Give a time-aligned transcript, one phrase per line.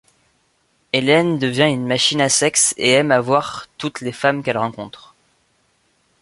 [0.93, 5.13] Hélène devient une machine à sexe et aime avoir toutes les femmes qu'elle rencontre.